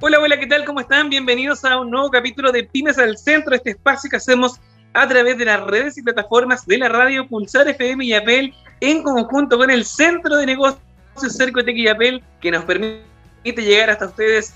[0.00, 0.64] Hola, hola, ¿qué tal?
[0.64, 1.10] ¿Cómo están?
[1.10, 4.60] Bienvenidos a un nuevo capítulo de Pymes al Centro, este espacio que hacemos
[4.92, 9.02] a través de las redes y plataformas de la radio Pulsar FM y Apel en
[9.02, 10.78] conjunto con el Centro de Negocios
[11.36, 13.02] Cercotec y Apel que nos permite
[13.42, 14.54] llegar hasta ustedes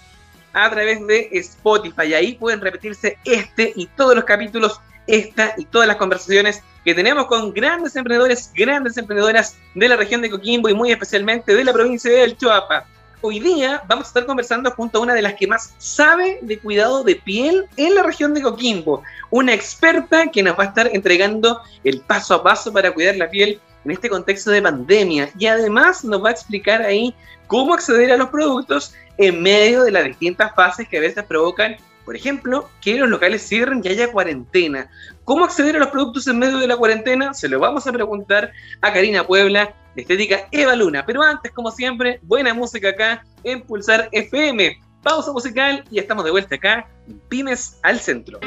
[0.53, 2.15] a través de Spotify.
[2.15, 7.27] Ahí pueden repetirse este y todos los capítulos, esta y todas las conversaciones que tenemos
[7.27, 11.73] con grandes emprendedores, grandes emprendedoras de la región de Coquimbo y muy especialmente de la
[11.73, 12.87] provincia del Choapa
[13.23, 16.59] hoy día vamos a estar conversando junto a una de las que más sabe de
[16.59, 20.91] cuidado de piel en la región de Coquimbo, una experta que nos va a estar
[20.93, 25.31] entregando el paso a paso para cuidar la piel en este contexto de pandemia.
[25.39, 27.15] Y además nos va a explicar ahí
[27.47, 31.77] cómo acceder a los productos en medio de las distintas fases que a veces provocan
[32.05, 34.91] por ejemplo, que los locales cierren y haya cuarentena.
[35.25, 37.35] ¿Cómo acceder a los productos en medio de la cuarentena?
[37.35, 41.05] Se lo vamos a preguntar a Karina Puebla, de Estética Eva Luna.
[41.07, 44.79] Pero antes, como siempre, buena música acá en Pulsar FM.
[45.03, 46.89] Pausa musical y estamos de vuelta acá
[47.29, 48.39] Pymes al Centro.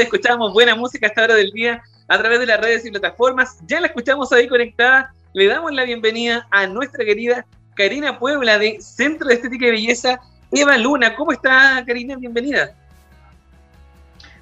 [0.00, 2.84] De vuelta, escuchamos buena música a esta hora del día a través de las redes
[2.86, 3.58] y plataformas.
[3.66, 5.12] Ya la escuchamos ahí conectada.
[5.32, 7.44] Le damos la bienvenida a nuestra querida
[7.74, 10.20] Karina Puebla de Centro de Estética y Belleza,
[10.50, 11.14] Eva Luna.
[11.14, 12.16] ¿Cómo está, Karina?
[12.16, 12.74] Bienvenida.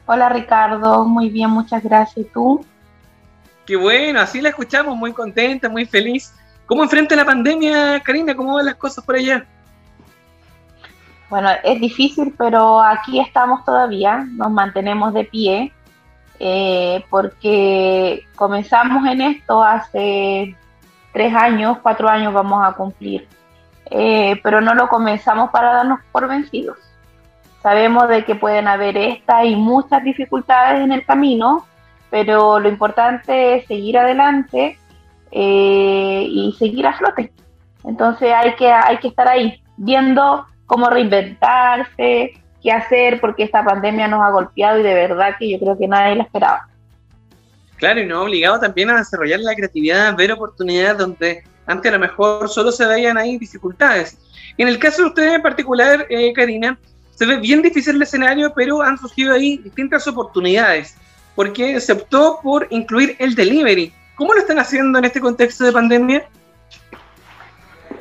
[0.07, 1.05] Hola, Ricardo.
[1.05, 2.27] Muy bien, muchas gracias.
[2.27, 2.65] ¿Y tú?
[3.67, 6.33] Qué bueno, así la escuchamos, muy contenta, muy feliz.
[6.67, 8.35] ¿Cómo enfrenta la pandemia, Karina?
[8.35, 9.45] ¿Cómo van las cosas por allá?
[11.31, 15.73] Bueno, es difícil, pero aquí estamos todavía, nos mantenemos de pie,
[16.41, 20.57] eh, porque comenzamos en esto hace
[21.13, 23.29] tres años, cuatro años vamos a cumplir,
[23.91, 26.79] eh, pero no lo comenzamos para darnos por vencidos.
[27.63, 31.67] Sabemos de que pueden haber esta y muchas dificultades en el camino,
[32.09, 34.79] pero lo importante es seguir adelante
[35.31, 37.33] eh, y seguir a flote.
[37.85, 44.07] Entonces hay que, hay que estar ahí, viendo cómo reinventarse, qué hacer, porque esta pandemia
[44.07, 46.69] nos ha golpeado y de verdad que yo creo que nadie la esperaba.
[47.77, 51.91] Claro, y nos ha obligado también a desarrollar la creatividad, a ver oportunidades donde antes
[51.91, 54.19] a lo mejor solo se veían ahí dificultades.
[54.59, 56.79] En el caso de ustedes en particular, eh, Karina,
[57.15, 60.97] se ve bien difícil el escenario, pero han surgido ahí distintas oportunidades,
[61.35, 63.93] porque se optó por incluir el delivery.
[64.17, 66.29] ¿Cómo lo están haciendo en este contexto de pandemia?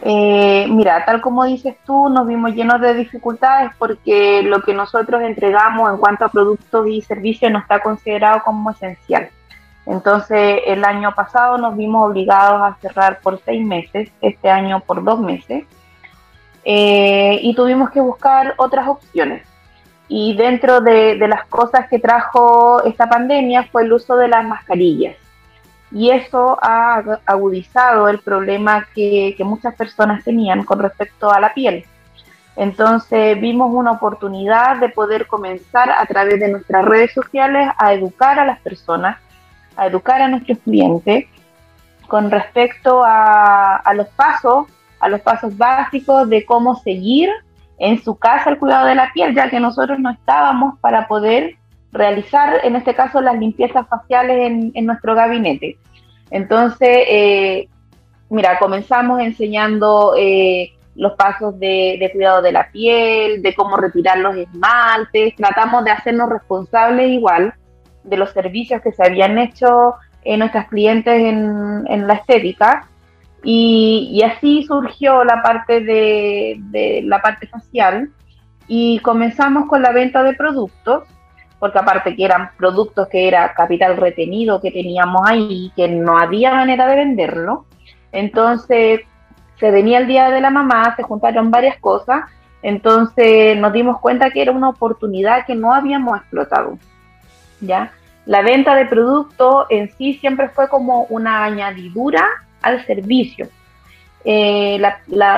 [0.01, 5.21] Eh, mira, tal como dices tú, nos vimos llenos de dificultades porque lo que nosotros
[5.21, 9.29] entregamos en cuanto a productos y servicios no está considerado como esencial.
[9.85, 15.03] Entonces, el año pasado nos vimos obligados a cerrar por seis meses, este año por
[15.03, 15.65] dos meses,
[16.65, 19.43] eh, y tuvimos que buscar otras opciones.
[20.09, 25.15] Y dentro de las cosas que trajo esta pandemia fue el uso de las mascarillas
[25.91, 31.85] y eso ha agudizado el problema que, muchas personas tenían con respecto a la piel.
[32.55, 38.39] Entonces vimos una oportunidad de poder comenzar a través de nuestras redes sociales a educar
[38.39, 39.17] a las personas,
[39.75, 41.25] a educar a nuestros clientes
[42.07, 44.67] con respecto a, a los pasos,
[44.99, 47.29] a los pasos básicos de cómo seguir
[47.77, 51.55] en su casa el cuidado de la piel, ya que nosotros no estábamos para poder
[51.91, 55.77] realizar, en este caso, las limpiezas faciales en, nuestro gabinete.
[56.31, 57.67] Entonces, eh,
[58.29, 64.35] mira, comenzamos enseñando eh, los pasos de, cuidado de la piel, de cómo retirar los
[64.35, 67.53] esmaltes, tratamos de hacernos responsables igual
[68.03, 72.87] de los servicios que se habían hecho en nuestras clientes en, la estética.
[73.43, 78.09] Y, así surgió la parte de, de la parte facial
[78.67, 81.03] y comenzamos con la venta de productos
[81.59, 86.53] porque aparte que eran productos que era capital retenido que teníamos ahí, que no había
[86.53, 87.65] manera de venderlo,
[88.11, 89.01] entonces
[89.59, 92.25] se venía el Día de la Mamá, se juntaron varias cosas,
[92.61, 96.77] entonces nos dimos cuenta que era una oportunidad que no habíamos explotado,
[97.59, 97.91] ¿ya?
[98.25, 102.25] La venta de productos en sí siempre fue como una añadidura
[102.61, 103.47] al servicio.
[104.25, 104.81] Eh,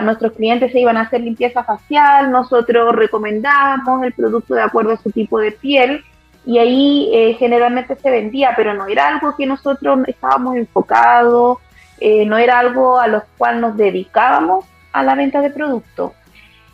[0.01, 4.97] nuestros clientes se iban a hacer limpieza facial, nosotros recomendábamos el producto de acuerdo a
[4.97, 6.03] su tipo de piel
[6.45, 11.57] y ahí eh, generalmente se vendía, pero no era algo que nosotros estábamos enfocados,
[11.99, 16.13] eh, no era algo a lo cual nos dedicábamos a la venta de productos.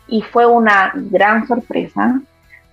[0.08, 2.20] Y fue una gran sorpresa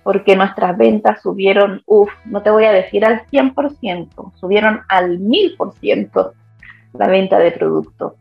[0.04, 6.32] porque nuestras ventas subieron, uff, no te voy a decir al 100%, subieron al 1000%
[6.92, 8.12] la venta de productos.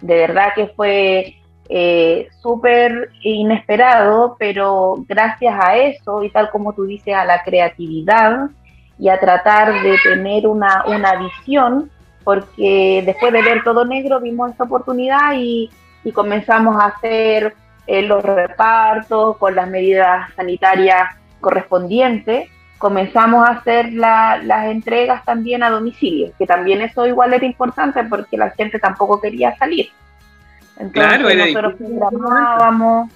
[0.00, 1.36] De verdad que fue
[1.68, 8.50] eh, súper inesperado, pero gracias a eso y tal como tú dices, a la creatividad
[8.98, 11.90] y a tratar de tener una, una visión,
[12.24, 15.70] porque después de ver todo negro vimos esta oportunidad y,
[16.14, 17.52] comenzamos a hacer
[17.88, 22.48] eh, los repartos con las medidas sanitarias correspondientes.
[22.78, 28.36] Comenzamos a hacer las entregas también a domicilio, que también eso igual era importante porque
[28.36, 29.90] la gente tampoco quería salir.
[30.78, 33.10] Entonces nosotros programábamos,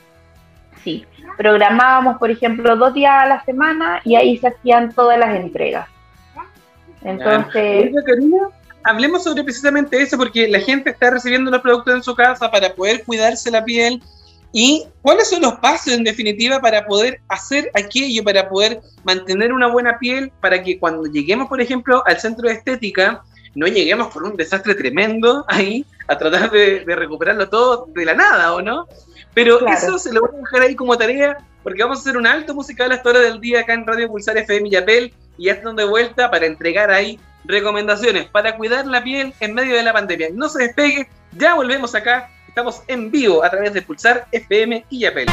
[0.83, 1.05] sí,
[1.37, 5.89] programábamos, por ejemplo, dos días a la semana y ahí se hacían todas las entregas.
[7.03, 7.93] Entonces...
[8.83, 12.75] hablemos sobre precisamente eso, porque la gente está recibiendo los productos en su casa para
[12.75, 14.03] poder cuidarse la piel.
[14.53, 19.69] ¿Y cuáles son los pasos, en definitiva, para poder hacer aquello, para poder mantener una
[19.69, 23.23] buena piel, para que cuando lleguemos, por ejemplo, al centro de estética,
[23.55, 28.55] no lleguemos por un desastre tremendo ahí a tratar de, recuperarlo todo de la nada,
[28.55, 28.87] ¿o no?
[29.35, 32.27] Pero eso se lo voy a dejar ahí como tarea, porque vamos a hacer un
[32.27, 35.47] alto musical a esta hora del día acá en Radio Pulsar FM y Apel, y
[35.47, 39.83] ya están de vuelta para entregar ahí recomendaciones para cuidar la piel en medio de
[39.83, 40.29] la pandemia.
[40.33, 45.05] No se despegue, ya volvemos acá, estamos en vivo a través de Pulsar FM y
[45.05, 45.29] Apel.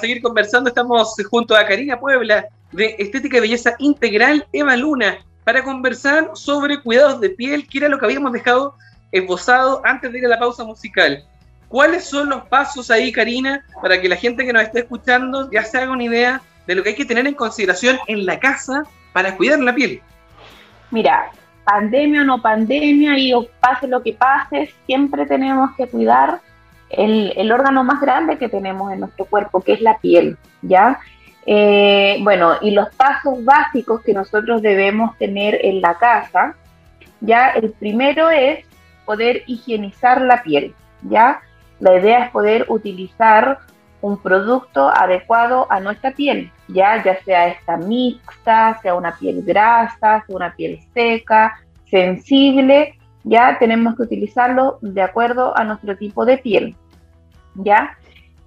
[0.00, 0.68] Seguir conversando.
[0.68, 6.80] Estamos junto a Karina Puebla de Estética y Belleza Integral Eva Luna para conversar sobre
[6.80, 8.74] cuidados de piel, que era lo que habíamos dejado
[9.12, 11.24] esbozado antes de ir a la pausa musical.
[11.68, 15.64] ¿Cuáles son los pasos ahí, Karina, para que la gente que nos esté escuchando ya
[15.64, 18.84] se haga una idea de lo que hay que tener en consideración en la casa
[19.12, 20.00] para cuidar la piel?
[20.90, 21.30] Mira,
[21.64, 26.40] pandemia o no pandemia, y pase lo que pase, siempre tenemos que cuidar
[26.90, 30.98] el, órgano más grande que tenemos en nuestro cuerpo, que es la piel, ¿ya?
[31.46, 36.56] Eh, bueno, y los pasos básicos que nosotros debemos tener en la casa,
[37.20, 38.64] ya el primero es
[39.04, 41.40] poder higienizar la piel, ¿ya?
[41.78, 43.58] La idea es poder utilizar
[44.02, 50.24] un producto adecuado a nuestra piel, ya, ya sea esta mixta, sea una piel grasa,
[50.26, 51.58] sea una piel seca,
[51.90, 52.94] sensible,
[53.24, 56.76] ya tenemos que utilizarlo de acuerdo a nuestro tipo de piel,
[57.64, 57.96] ya.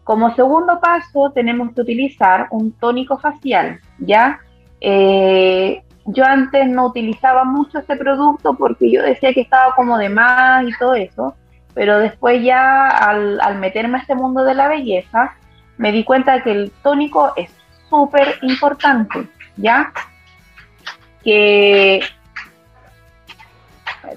[0.03, 4.39] Como segundo paso tenemos que utilizar un tónico facial, ya.
[4.81, 10.09] Eh, yo antes no utilizaba mucho este producto porque yo decía que estaba como de
[10.09, 11.35] más y todo eso,
[11.73, 15.35] pero después ya al, al meterme a este mundo de la belleza,
[15.77, 17.49] me di cuenta que el tónico es
[17.89, 19.27] súper importante,
[19.57, 19.91] ¿ya?
[21.23, 22.01] Que...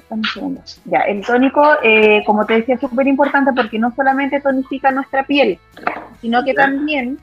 [0.09, 0.61] dame un segundo.
[0.85, 5.25] Ya, el tónico, eh, como te decía, es súper importante porque no solamente tonifica nuestra
[5.25, 5.59] piel,
[6.21, 7.19] sino que también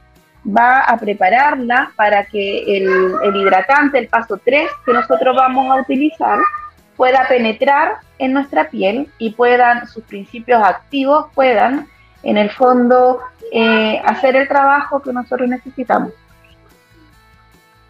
[0.45, 5.81] va a prepararla para que el, el hidratante, el paso 3 que nosotros vamos a
[5.81, 6.39] utilizar,
[6.97, 11.87] pueda penetrar en nuestra piel y puedan, sus principios activos puedan,
[12.23, 13.19] en el fondo,
[13.51, 16.13] eh, hacer el trabajo que nosotros necesitamos.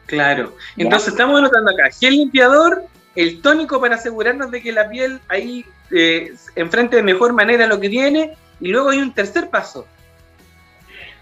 [0.05, 0.53] Claro.
[0.77, 2.83] Entonces estamos anotando acá gel limpiador,
[3.15, 7.79] el tónico para asegurarnos de que la piel ahí eh, enfrente de mejor manera lo
[7.79, 9.85] que tiene, y luego hay un tercer paso.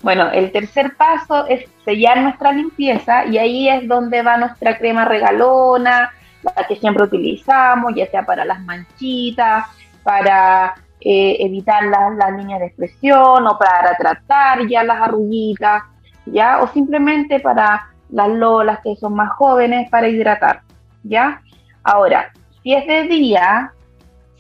[0.01, 5.05] Bueno, el tercer paso es sellar nuestra limpieza y ahí es donde va nuestra crema
[5.05, 6.11] regalona,
[6.43, 9.65] la que siempre utilizamos, ya sea para las manchitas,
[10.03, 15.83] para eh, evitar las, las líneas de expresión o para tratar ya las arruguitas,
[16.25, 20.61] ya, o simplemente para las lolas que son más jóvenes para hidratar,
[21.03, 21.41] ya.
[21.83, 22.31] Ahora,
[22.63, 23.73] si es de día,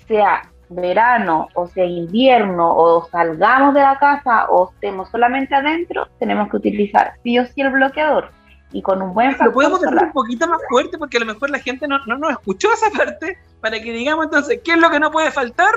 [0.07, 6.49] sea verano o sea invierno o salgamos de la casa o estemos solamente adentro, tenemos
[6.49, 8.31] que utilizar sí o sí el bloqueador
[8.71, 10.05] y con un buen Lo factor podemos decir solar.
[10.07, 12.89] un poquito más fuerte porque a lo mejor la gente no, no nos escuchó esa
[12.89, 15.73] parte para que digamos entonces, ¿qué es lo que no puede faltar?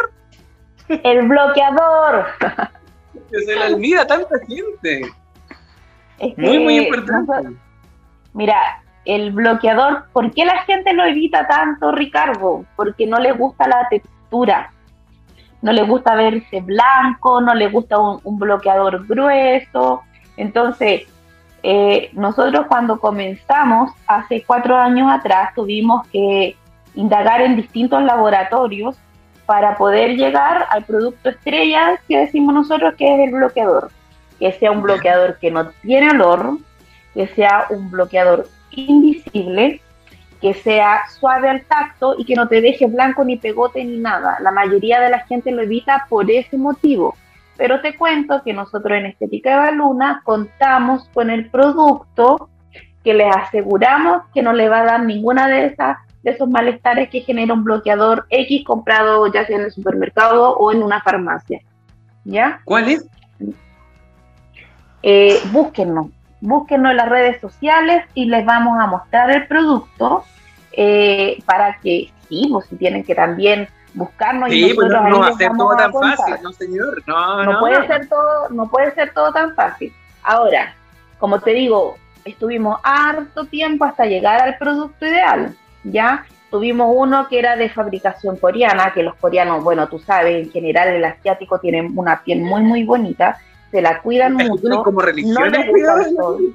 [0.88, 2.26] El bloqueador.
[3.30, 5.00] Que se le olvida a tanta gente.
[6.18, 7.56] Es Muy, muy importante.
[8.32, 12.64] Mira, el bloqueador, ¿por qué la gente lo evita tanto, Ricardo?
[12.76, 14.70] Porque no le gusta la textura.
[15.62, 20.02] No le gusta verse blanco, no le gusta un, un bloqueador grueso.
[20.36, 21.06] Entonces,
[21.66, 26.56] eh, nosotros cuando comenzamos, hace cuatro años atrás, tuvimos que
[26.94, 28.96] indagar en distintos laboratorios
[29.46, 33.90] para poder llegar al producto estrella que decimos nosotros que es el bloqueador.
[34.38, 36.58] Que sea un bloqueador que no tiene olor,
[37.14, 38.46] que sea un bloqueador
[38.76, 39.80] invisible,
[40.40, 44.38] que sea suave al tacto y que no te deje blanco ni pegote ni nada.
[44.40, 47.16] La mayoría de la gente lo evita por ese motivo.
[47.56, 52.50] Pero te cuento que nosotros en Estética de Baluna contamos con el producto
[53.04, 57.10] que les aseguramos que no le va a dar ninguna de esas de esos malestares
[57.10, 61.60] que genera un bloqueador X comprado ya sea en el supermercado o en una farmacia.
[62.24, 62.60] ¿Ya?
[62.64, 63.06] ¿Cuál es?
[65.02, 66.06] eh, búsquennos,
[66.44, 70.24] búsquennos en las redes sociales y les vamos a mostrar el producto
[70.72, 75.20] eh, para que, sí, pues si tienen que también buscarnos y Sí, pues no, no
[75.20, 77.02] va a ser todo tan fácil, no señor.
[77.06, 77.60] No, No, no.
[77.60, 79.92] puede ser todo, no puede ser todo tan fácil.
[80.22, 80.74] Ahora,
[81.18, 86.26] como te digo, estuvimos harto tiempo hasta llegar al producto ideal, ¿ya?
[86.50, 90.88] Tuvimos uno que era de fabricación coreana, que los coreanos, bueno, tú sabes, en general
[90.88, 93.38] el asiático tiene una piel muy, muy bonita,
[93.74, 95.00] se la cuidan mucho, como
[95.34, 96.54] no les gusta el sol.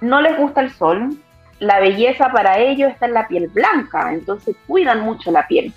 [0.00, 1.10] No les gusta el sol.
[1.58, 5.72] La belleza para ellos está en la piel blanca, entonces cuidan mucho la piel.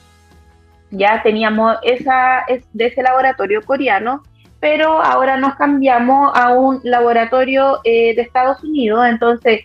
[0.91, 4.21] Ya teníamos esa es de ese laboratorio coreano,
[4.60, 9.62] pero ahora nos cambiamos a un laboratorio eh, de Estados Unidos, entonces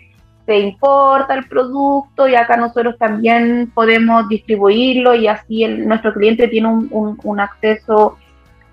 [0.46, 6.48] se importa el producto y acá nosotros también podemos distribuirlo y así el- nuestro cliente
[6.48, 8.16] tiene un, un- un acceso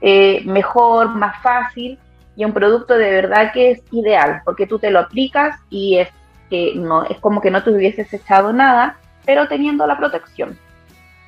[0.02, 2.00] eh, mejor, más fácil
[2.36, 6.10] y un producto de verdad que es ideal, porque tú te lo aplicas y es
[6.50, 10.58] que no es como que no te hubieses echado nada, pero teniendo la protección.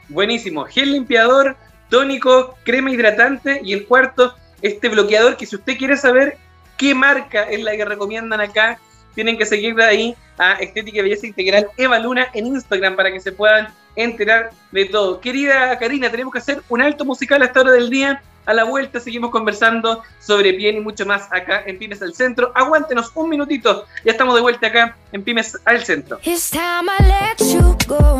[0.09, 0.65] Buenísimo.
[0.65, 1.55] Gel limpiador,
[1.89, 6.37] tónico, crema hidratante y el cuarto, este bloqueador que si usted quiere saber
[6.77, 8.79] qué marca es la que recomiendan acá,
[9.13, 13.11] tienen que seguir de ahí a Estética y Belleza Integral Eva Luna en Instagram para
[13.11, 15.19] que se puedan enterar de todo.
[15.19, 18.21] Querida Karina, tenemos que hacer un alto musical a esta hora del día.
[18.45, 22.51] A la vuelta seguimos conversando sobre piel y mucho más acá en Pymes al Centro.
[22.55, 26.19] Aguántenos un minutito, ya estamos de vuelta acá en Pymes al Centro.
[26.23, 28.19] It's time I let you go.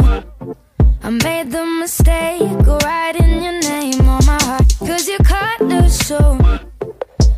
[1.04, 4.72] I made the mistake of writing your name on my heart.
[4.80, 6.38] Cause you cut the show.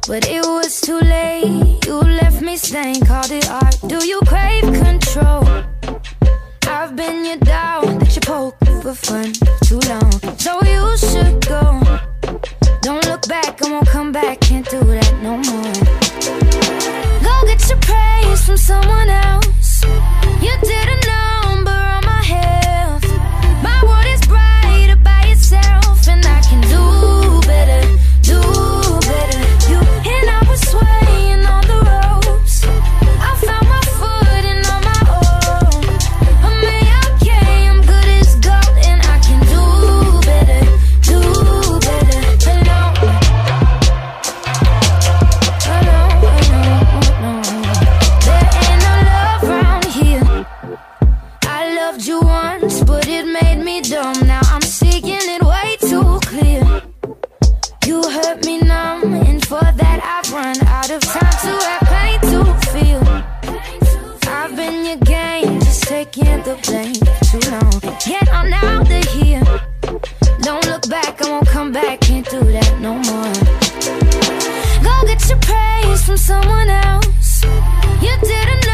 [0.05, 1.85] But it was too late.
[1.87, 3.77] You left me stained, called it art.
[3.87, 5.47] Do you crave control?
[6.67, 7.62] I've been your dog
[8.95, 10.11] for fun too long.
[10.37, 11.81] So you should go.
[12.81, 14.41] Don't look back, I won't come back.
[14.41, 15.73] Can't do that no more.
[17.23, 19.83] Go get your praise from someone else.
[20.41, 20.82] You did
[60.93, 63.03] of time to have pain to feel.
[64.29, 66.93] I've been your game, just taking the blame
[67.29, 67.79] too long.
[68.05, 69.43] Get on out of here.
[70.41, 73.33] Don't look back, I won't come back, can't do that no more.
[74.83, 77.43] Go get your praise from someone else.
[78.01, 78.72] You did a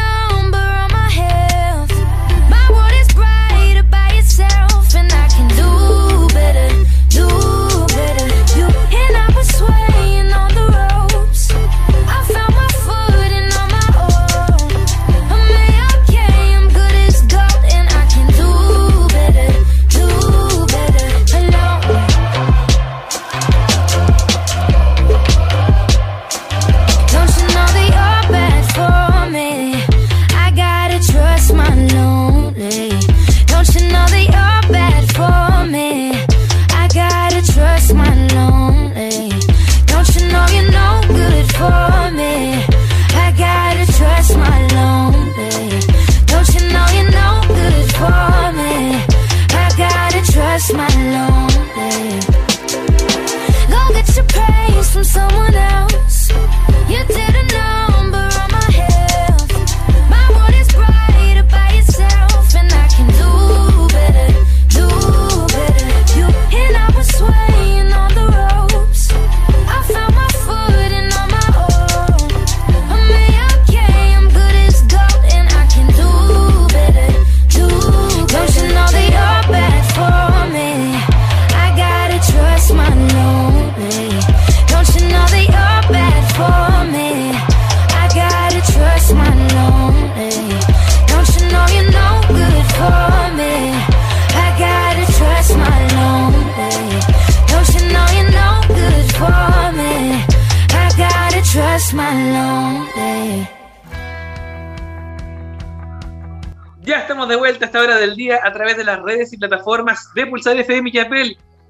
[107.28, 110.26] de vuelta a esta hora del día a través de las redes y plataformas de
[110.26, 110.90] Pulsar FM.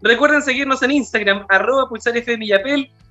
[0.03, 2.47] Recuerden seguirnos en Instagram, arroba Pulsar FM.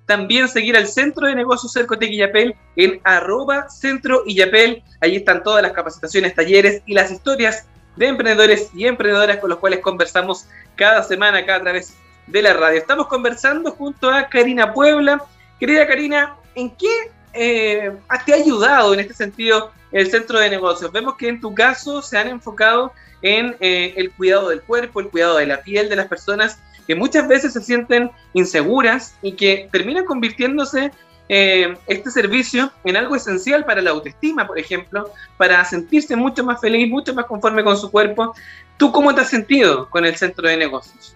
[0.06, 4.84] También seguir al Centro de Negocios Cercotec Yapel en arroba Centro Yapel.
[5.02, 9.60] Allí están todas las capacitaciones, talleres y las historias de emprendedores y emprendedoras con los
[9.60, 11.94] cuales conversamos cada semana acá a través
[12.26, 12.80] de la radio.
[12.80, 15.24] Estamos conversando junto a Karina Puebla.
[15.60, 17.92] Querida Karina, ¿en qué eh,
[18.26, 20.92] te ha ayudado en este sentido el centro de negocios?
[20.92, 25.10] Vemos que en tu caso se han enfocado en eh, el cuidado del cuerpo, el
[25.10, 29.70] cuidado de la piel de las personas que muchas veces se sienten inseguras y que
[29.72, 30.92] terminan convirtiéndose
[31.32, 36.60] eh, este servicio en algo esencial para la autoestima, por ejemplo, para sentirse mucho más
[36.60, 38.34] feliz, mucho más conforme con su cuerpo.
[38.78, 41.16] ¿Tú cómo te has sentido con el centro de negocios?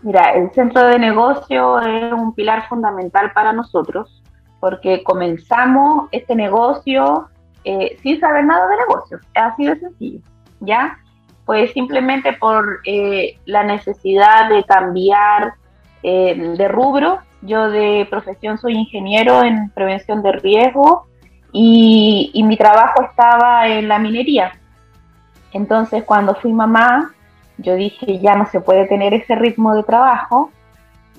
[0.00, 4.17] Mira, el centro de negocio es un pilar fundamental para nosotros
[4.60, 7.28] porque comenzamos este negocio
[7.64, 10.20] eh, sin saber nada de negocios, así de sencillo,
[10.60, 10.98] ¿ya?
[11.44, 15.54] Pues simplemente por eh, la necesidad de cambiar
[16.02, 17.20] eh, de rubro.
[17.42, 21.06] Yo de profesión soy ingeniero en prevención de riesgo
[21.52, 24.52] y, y mi trabajo estaba en la minería.
[25.52, 27.12] Entonces cuando fui mamá,
[27.58, 30.50] yo dije ya no se puede tener ese ritmo de trabajo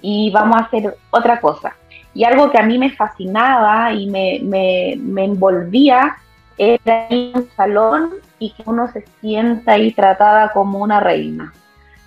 [0.01, 1.75] y vamos a hacer otra cosa.
[2.13, 6.17] Y algo que a mí me fascinaba y me, me, me envolvía
[6.57, 11.53] era ir a un salón y que uno se sienta ahí tratada como una reina.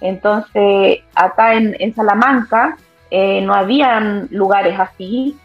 [0.00, 2.76] Entonces, acá en, en Salamanca
[3.10, 5.36] eh, no habían lugares así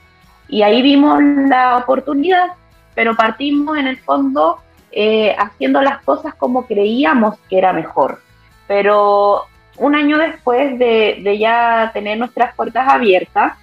[0.50, 2.48] y ahí vimos la oportunidad,
[2.96, 4.58] pero partimos en el fondo
[4.92, 8.22] eh, haciendo las cosas como creíamos que era mejor.
[8.68, 9.44] Pero
[9.78, 13.54] un año después de, de ya tener nuestras puertas abiertas,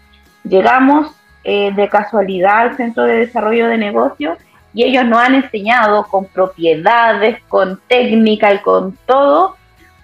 [0.44, 1.10] llegamos
[1.42, 4.38] eh, de casualidad al Centro de Desarrollo de Negocios
[4.72, 9.56] y ellos nos han enseñado con propiedades, con técnica y con todo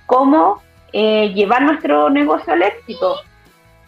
[0.07, 3.17] cómo eh, llevar nuestro negocio al éxito.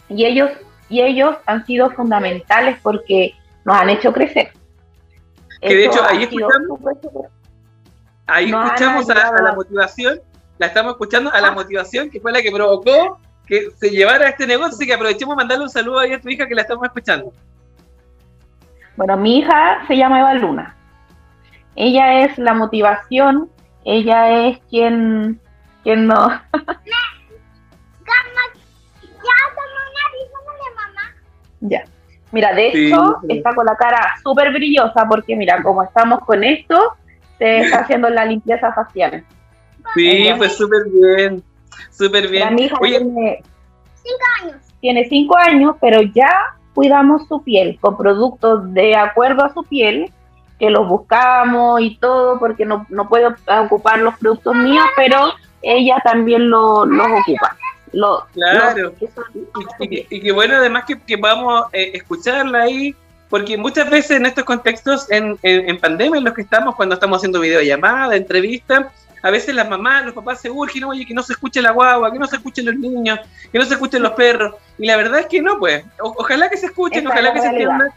[0.09, 0.51] Y ellos,
[0.89, 3.35] y ellos han sido fundamentales porque
[3.65, 4.53] nos han hecho crecer.
[5.61, 6.81] Que de Eso hecho ahí escuchamos,
[8.27, 9.57] ahí escuchamos a, la- a la ayudado.
[9.57, 10.21] motivación,
[10.59, 11.53] la estamos escuchando a la Ah.
[11.53, 15.37] motivación que fue la que provocó que se llevara a este negocio, así que aprovechemos
[15.37, 17.33] mandarle un saludo ahí a tu hija que la estamos escuchando.
[18.97, 20.77] Bueno, mi hija se llama Eva Luna.
[21.75, 23.51] Ella es la motivación,
[23.85, 25.41] ella es quien,
[25.83, 26.33] quien nos...
[31.63, 31.85] Ya.
[32.33, 36.43] Mira, de Sí, hecho, está con la cara súper brillosa porque, mira, como estamos con
[36.43, 36.97] esto,
[37.39, 39.25] se está haciendo la limpieza facial.
[39.95, 41.43] Sí, pues súper bien,
[41.91, 42.55] súper bien.
[42.55, 43.43] mi hija Oye, tiene
[44.03, 44.57] cinco años.
[44.81, 46.31] Tiene cinco años, pero ya
[46.75, 50.11] cuidamos su piel con productos de acuerdo a su piel,
[50.59, 55.33] que los buscamos y todo, porque no, no puedo ocupar los productos míos, pero
[55.63, 57.57] ella también lo- los ocupa.
[57.93, 58.93] Lo- Claro.
[59.01, 59.25] los son-
[59.81, 62.95] y, que- y que bueno, además que, que podamos eh, escucharla ahí,
[63.29, 66.95] porque muchas veces en estos contextos, en, en, en pandemia en los que estamos, cuando
[66.95, 68.91] estamos haciendo videollamada, entrevista,
[69.23, 72.13] a veces las mamás, los papás se urgen, oye, que no se escuche la guagua,
[72.13, 74.55] que no se escuchen los niños, que no se escuchen los perros.
[74.79, 75.85] Y la verdad es que no, pues.
[76.01, 77.89] O- ojalá que se escuchen, ojalá que se entiendan.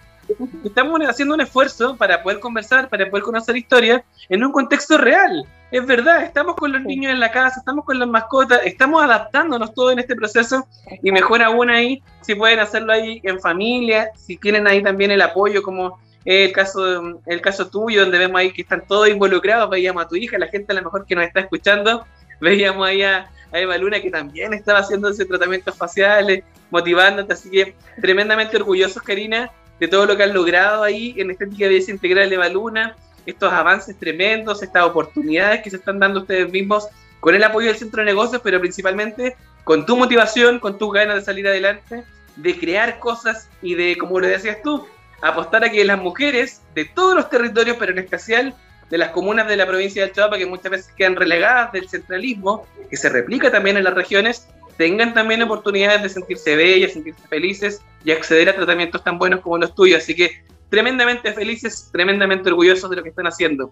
[0.63, 5.45] Estamos haciendo un esfuerzo para poder conversar, para poder conocer historias en un contexto real.
[5.71, 6.87] Es verdad, estamos con los Sí.
[6.87, 10.65] niños en la casa, estamos con las mascotas, estamos adaptándonos todo en este proceso
[11.03, 15.21] y mejor aún ahí, si pueden hacerlo ahí en familia, si tienen ahí también el
[15.21, 20.03] apoyo, como el caso, el caso tuyo, donde vemos ahí que están todos involucrados, veíamos
[20.03, 22.05] a tu hija, la gente a lo mejor que nos está escuchando,
[22.41, 27.49] veíamos ahí a, a Eva Luna que también estaba haciendo ese tratamientos faciales, motivándote, así
[27.51, 31.91] que tremendamente orgullosos, Karina, de todo lo que han logrado ahí en Estética de Belleza
[31.91, 36.87] Integral Eva Luna, estos avances tremendos, estas oportunidades que se están dando ustedes mismos
[37.19, 41.15] con el apoyo del centro de negocios, pero principalmente con tu motivación, con tus ganas
[41.15, 42.03] de salir adelante,
[42.35, 44.85] de crear cosas y de, como lo decías tú,
[45.21, 48.53] apostar a que las mujeres de todos los territorios, pero en especial
[48.89, 52.67] de las comunas de la provincia de Chihuahua, que muchas veces quedan relegadas del centralismo,
[52.89, 54.47] que se replica también en las regiones,
[54.77, 59.57] tengan también oportunidades de sentirse bellas, sentirse felices y acceder a tratamientos tan buenos como
[59.57, 60.03] los tuyos.
[60.03, 63.71] Así que tremendamente felices, tremendamente orgullosos de lo que están haciendo.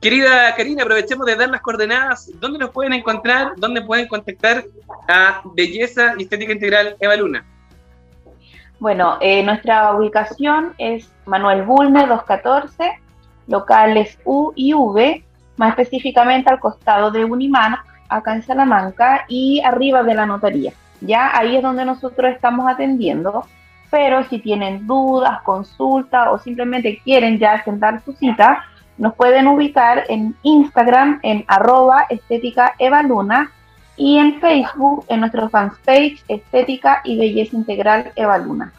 [0.00, 2.30] Querida Karina, aprovechemos de dar las coordenadas.
[2.38, 3.54] ¿Dónde nos pueden encontrar?
[3.56, 4.64] ¿Dónde pueden contactar
[5.08, 7.44] a Belleza y Estética Integral Eva Luna?
[8.80, 13.00] Bueno, eh, nuestra ubicación es Manuel Bulne 214,
[13.48, 15.24] locales U y V,
[15.56, 17.74] más específicamente al costado de Unimán,
[18.08, 20.72] acá en Salamanca, y arriba de la notaría.
[21.00, 23.44] Ya ahí es donde nosotros estamos atendiendo.
[23.90, 28.62] pero si tienen dudas, consultas o simplemente quieren ya agendar su cita,
[28.98, 32.74] nos pueden ubicar en Instagram en arroba estética
[33.98, 38.72] y en Facebook en nuestro fanpage Estética y Belleza Integral Evaluna.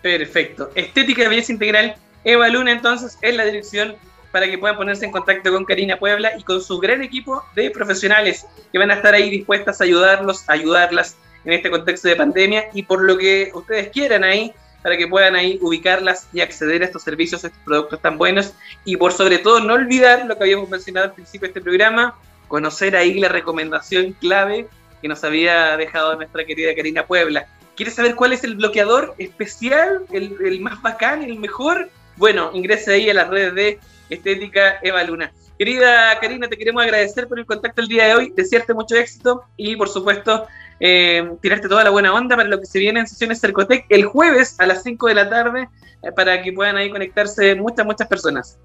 [0.00, 0.70] Perfecto.
[0.74, 3.94] Estética y Belleza Integral Evaluna entonces es la dirección
[4.30, 7.70] para que puedan ponerse en contacto con Karina Puebla y con su gran equipo de
[7.70, 12.68] profesionales que van a estar ahí dispuestas a ayudarlos, ayudarlas en este contexto de pandemia
[12.72, 16.86] y por lo que ustedes quieran ahí para que puedan ahí ubicarlas y acceder a
[16.86, 20.44] estos servicios, a estos productos tan buenos y por sobre todo no olvidar lo que
[20.44, 22.16] habíamos mencionado al principio de este programa,
[22.50, 24.66] conocer ahí la recomendación clave
[25.00, 27.46] que nos había dejado nuestra querida Karina Puebla.
[27.76, 31.88] ¿Quieres saber cuál es el bloqueador especial, el, más bacán, el mejor?
[32.16, 33.78] Bueno, ingrese ahí a las redes de
[34.10, 35.32] Estética Eva Luna.
[35.58, 39.44] Querida Karina, te queremos agradecer por el contacto el día de hoy, desearte mucho éxito
[39.56, 40.48] y por supuesto
[40.80, 44.06] eh, tirarte toda la buena onda para lo que se viene en sesiones Cercotec el
[44.06, 45.68] jueves a las 5 de la tarde
[46.02, 48.58] eh, para que puedan ahí conectarse muchas, muchas personas.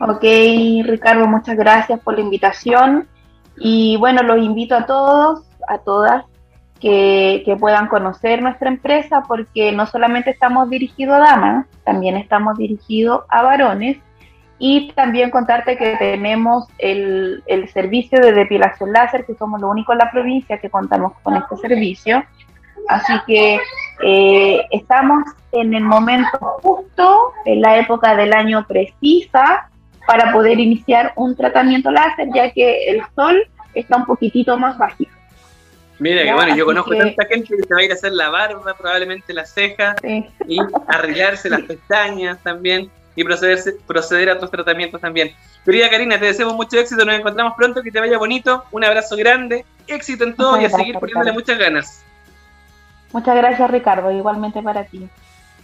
[0.00, 0.22] Ok,
[0.84, 3.08] Ricardo, muchas gracias por la invitación
[3.56, 6.24] y bueno, los invito a todos, a todas,
[6.80, 13.22] que, puedan conocer nuestra empresa porque no solamente estamos dirigidos a damas, también estamos dirigidos
[13.28, 13.98] a varones
[14.60, 19.92] y también contarte que tenemos el, el, servicio de depilación láser, que somos lo único
[19.92, 22.24] en la provincia que contamos con este servicio.
[22.88, 23.58] Así que
[24.02, 29.70] eh, estamos en el momento justo, en la época del año precisa,
[30.08, 35.12] para poder iniciar un tratamiento láser, ya que el sol está un poquitito más bajito.
[35.98, 36.96] Mira, que bueno, yo conozco que...
[36.96, 40.26] tanta gente que se va a ir a hacer la barba, probablemente las cejas, sí.
[40.46, 45.32] y arreglarse las pestañas también y proceder, proceder a otros tratamientos también.
[45.62, 49.14] Querida Karina, te deseamos mucho éxito, nos encontramos pronto, que te vaya bonito, un abrazo
[49.14, 52.02] grande, éxito en todo muchas y a seguir poniéndole muchas ganas.
[53.12, 55.06] Muchas gracias Ricardo, igualmente para ti.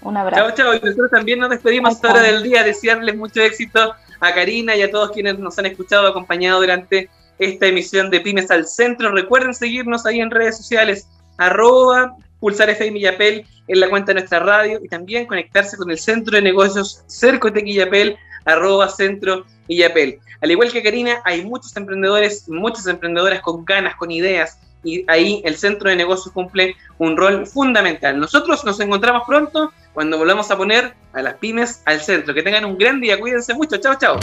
[0.03, 0.49] Un abrazo.
[0.49, 4.35] Chao, chao, y nosotros también nos despedimos hasta hora del día, desearles mucho éxito a
[4.35, 8.67] Karina y a todos quienes nos han escuchado, acompañado durante esta emisión de Pymes al
[8.67, 9.13] Centro.
[9.13, 14.41] Recuerden seguirnos ahí en redes sociales, arroba Pulsar FM Yapel en la cuenta de nuestra
[14.41, 20.19] radio y también conectarse con el centro de negocios Cercotec Yapel, arroba centro Yapel.
[20.41, 25.43] Al igual que Karina, hay muchos emprendedores, muchas emprendedoras con ganas, con ideas, y ahí
[25.45, 28.19] el centro de negocios cumple un rol fundamental.
[28.19, 32.35] Nosotros nos encontramos pronto cuando volvamos a poner a las pymes al centro.
[32.35, 34.19] Que tengan un gran día, cuídense mucho, chao, chao.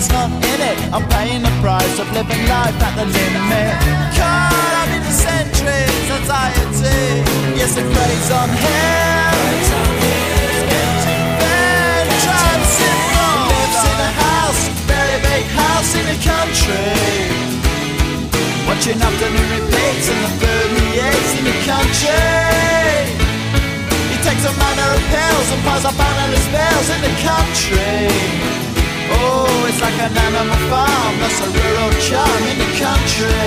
[0.00, 0.78] Heart's not in it.
[0.92, 3.76] I'm paying the price of living life at the limit.
[4.16, 7.20] Caught up in the centuries, anxiety.
[7.56, 9.30] Yes, it preys on him.
[13.50, 16.96] Lives in a house, very big house in the country.
[18.66, 22.24] Watching afternoon repeats and the food he eats in the country.
[24.08, 28.49] He takes a manner of pills and piles up analyst bills in the country.
[29.12, 33.46] Oh, it's like an animal farm, that's a rural charm in the country.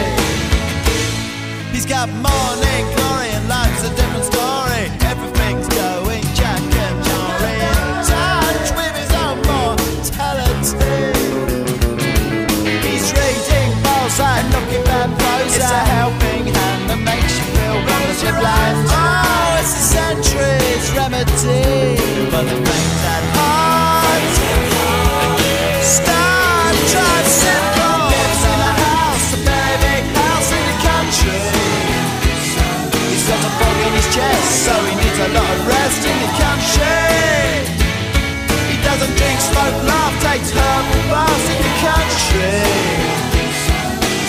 [1.74, 4.86] He's got morning glory and life's a different story.
[5.10, 11.18] Everything's going Jack and Jory in touch with his own mortality.
[12.86, 15.56] He's reading Balzac, looking bad prose.
[15.58, 18.86] It's a helping hand that makes you feel relative bland.
[18.94, 21.98] Oh, it's a century's remedy
[22.30, 23.33] for the faint at
[36.74, 37.70] country.
[38.70, 42.62] He doesn't drink, smoke, laugh, takes herbal baths in the country.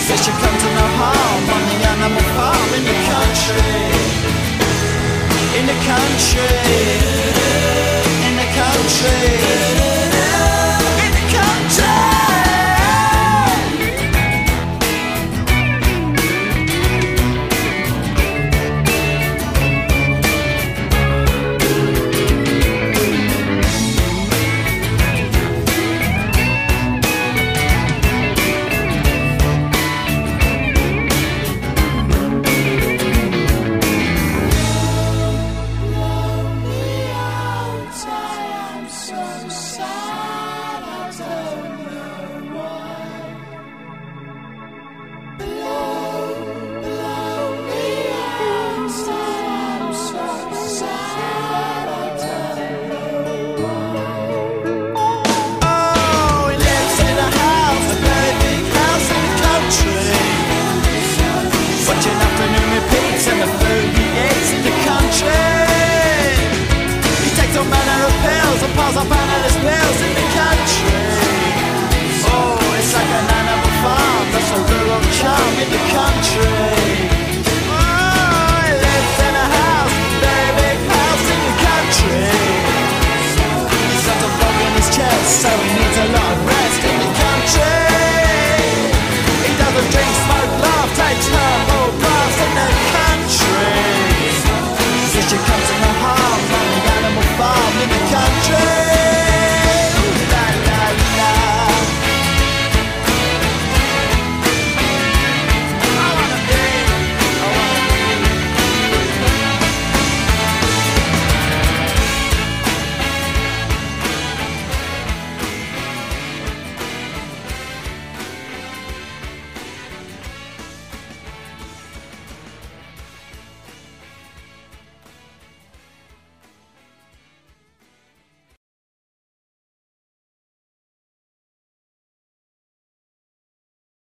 [0.05, 3.73] Says you come to no harm on the animal farm in the country.
[5.57, 6.61] In the country.
[8.27, 9.94] In the country.